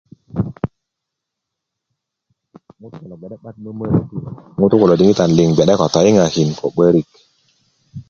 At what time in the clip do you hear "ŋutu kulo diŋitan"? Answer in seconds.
4.59-5.31